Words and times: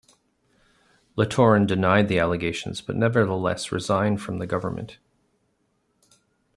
Littorin 1.15 1.67
denied 1.67 2.07
the 2.07 2.17
allegations, 2.17 2.81
but 2.81 2.95
nevertheless 2.95 3.71
resigned 3.71 4.19
from 4.19 4.39
the 4.39 4.47
government. 4.47 4.97